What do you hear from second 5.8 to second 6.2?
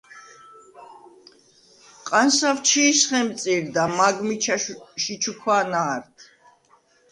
ა̄რდ.